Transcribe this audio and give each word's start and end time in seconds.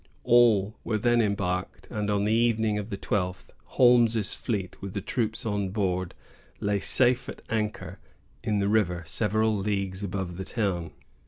All 0.23 0.73
were 0.83 0.97
then 0.97 1.21
embarked; 1.21 1.87
and 1.91 2.09
on 2.09 2.23
the 2.25 2.31
evening 2.33 2.79
of 2.79 2.89
the 2.89 2.97
twelfth, 2.97 3.51
Holmes's 3.77 4.33
fleet, 4.33 4.81
with 4.81 4.95
the 4.95 4.99
troops 5.01 5.45
on 5.45 5.69
board, 5.69 6.15
lay 6.59 6.79
safe 6.79 7.29
at 7.29 7.43
anchor 7.51 7.99
in 8.43 8.57
the 8.57 8.67
river, 8.67 9.03
several 9.05 9.55
leagues 9.55 10.03
above 10.03 10.37
the 10.37 10.43
town. 10.45 10.89